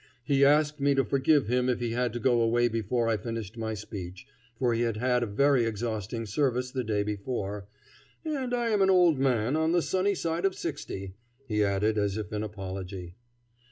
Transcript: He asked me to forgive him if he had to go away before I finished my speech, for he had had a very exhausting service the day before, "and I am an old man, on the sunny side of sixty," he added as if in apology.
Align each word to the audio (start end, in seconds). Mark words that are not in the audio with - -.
He 0.23 0.43
asked 0.43 0.79
me 0.79 0.95
to 0.95 1.05
forgive 1.05 1.45
him 1.47 1.69
if 1.69 1.79
he 1.79 1.91
had 1.91 2.11
to 2.13 2.19
go 2.19 2.41
away 2.41 2.67
before 2.67 3.07
I 3.07 3.17
finished 3.17 3.55
my 3.55 3.75
speech, 3.75 4.25
for 4.57 4.73
he 4.73 4.81
had 4.81 4.97
had 4.97 5.21
a 5.21 5.27
very 5.27 5.63
exhausting 5.65 6.25
service 6.25 6.71
the 6.71 6.83
day 6.83 7.03
before, 7.03 7.67
"and 8.25 8.51
I 8.51 8.69
am 8.69 8.81
an 8.81 8.89
old 8.89 9.19
man, 9.19 9.55
on 9.55 9.73
the 9.73 9.81
sunny 9.83 10.15
side 10.15 10.43
of 10.43 10.55
sixty," 10.55 11.13
he 11.47 11.63
added 11.63 11.99
as 11.99 12.17
if 12.17 12.33
in 12.33 12.41
apology. 12.41 13.13